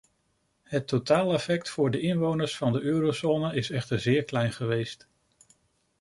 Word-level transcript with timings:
Het 0.63 0.87
totaaleffect 0.87 1.69
voor 1.69 1.91
de 1.91 1.99
inwoners 1.99 2.57
van 2.57 2.73
de 2.73 2.81
eurozone 2.81 3.53
is 3.55 3.69
echter 3.69 3.99
zeer 3.99 4.23
klein 4.23 4.51
geweest. 4.51 5.07